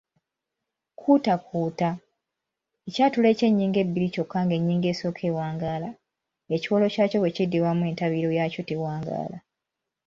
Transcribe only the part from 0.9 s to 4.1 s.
kuutakuuta:Ekyatulo eky’ennyingo ebbiri